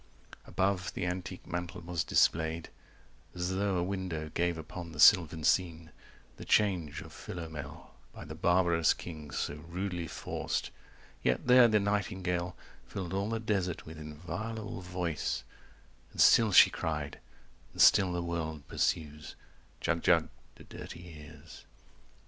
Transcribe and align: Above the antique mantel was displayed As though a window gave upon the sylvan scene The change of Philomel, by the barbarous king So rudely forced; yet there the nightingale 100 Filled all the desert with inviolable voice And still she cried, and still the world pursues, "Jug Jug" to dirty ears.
Above 0.45 0.91
the 0.95 1.05
antique 1.05 1.45
mantel 1.45 1.79
was 1.81 2.03
displayed 2.03 2.69
As 3.35 3.53
though 3.53 3.75
a 3.77 3.83
window 3.83 4.29
gave 4.33 4.57
upon 4.57 4.93
the 4.93 4.99
sylvan 4.99 5.43
scene 5.43 5.91
The 6.37 6.43
change 6.43 7.01
of 7.01 7.13
Philomel, 7.13 7.93
by 8.11 8.25
the 8.25 8.33
barbarous 8.33 8.95
king 8.95 9.29
So 9.29 9.57
rudely 9.69 10.07
forced; 10.07 10.71
yet 11.21 11.45
there 11.45 11.67
the 11.67 11.79
nightingale 11.79 12.55
100 12.85 12.87
Filled 12.91 13.13
all 13.13 13.29
the 13.29 13.39
desert 13.39 13.85
with 13.85 13.99
inviolable 13.99 14.81
voice 14.81 15.43
And 16.11 16.19
still 16.19 16.51
she 16.51 16.71
cried, 16.71 17.19
and 17.71 17.79
still 17.79 18.11
the 18.11 18.23
world 18.23 18.67
pursues, 18.67 19.35
"Jug 19.81 20.01
Jug" 20.01 20.29
to 20.55 20.63
dirty 20.63 21.15
ears. 21.15 21.65